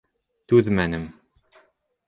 [0.53, 1.05] Түҙмәнем.